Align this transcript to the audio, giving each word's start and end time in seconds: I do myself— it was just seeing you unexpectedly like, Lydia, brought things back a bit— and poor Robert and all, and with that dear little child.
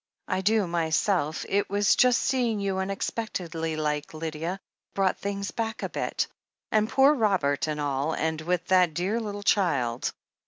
I 0.27 0.41
do 0.41 0.65
myself— 0.65 1.45
it 1.47 1.69
was 1.69 1.95
just 1.95 2.23
seeing 2.23 2.59
you 2.59 2.79
unexpectedly 2.79 3.75
like, 3.75 4.15
Lydia, 4.15 4.59
brought 4.95 5.19
things 5.19 5.51
back 5.51 5.83
a 5.83 5.89
bit— 5.89 6.25
and 6.71 6.89
poor 6.89 7.13
Robert 7.13 7.67
and 7.67 7.79
all, 7.79 8.13
and 8.15 8.41
with 8.41 8.65
that 8.69 8.95
dear 8.95 9.19
little 9.19 9.43
child. 9.43 10.11